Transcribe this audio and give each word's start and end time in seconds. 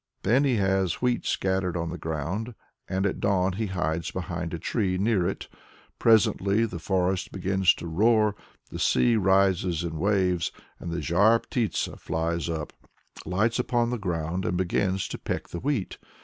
Then 0.23 0.45
he 0.45 0.55
has 0.55 0.99
wheat 0.99 1.27
scattered 1.27 1.77
on 1.77 1.91
the 1.91 1.97
ground, 1.99 2.55
and 2.87 3.05
at 3.05 3.19
dawn 3.19 3.53
he 3.53 3.67
hides 3.67 4.09
behind 4.09 4.51
a 4.51 4.57
tree 4.57 4.97
near 4.97 5.27
it. 5.29 5.47
"Presently 5.99 6.65
the 6.65 6.79
forest 6.79 7.31
begins 7.31 7.75
to 7.75 7.85
roar, 7.85 8.35
the 8.71 8.79
sea 8.79 9.15
rises 9.15 9.83
in 9.83 9.99
waves, 9.99 10.51
and 10.79 10.91
the 10.91 11.01
Zhar 11.03 11.39
Ptitsa 11.39 11.97
flies 11.99 12.49
up, 12.49 12.73
lights 13.27 13.59
upon 13.59 13.91
the 13.91 13.99
ground 13.99 14.43
and 14.43 14.57
begins 14.57 15.07
to 15.07 15.19
peck 15.19 15.49
the 15.49 15.59
wheat." 15.59 15.99